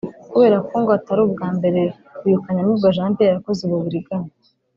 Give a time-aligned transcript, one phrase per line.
[0.31, 1.81] Kubera ko ngo atari ubwa mbere
[2.25, 4.31] uyu Kanyamibwa Jean Pierre akoze ubu buriganya